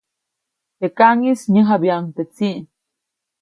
[0.77, 2.57] Te kaʼŋis nyäjabyaʼuŋ teʼ tsiʼ.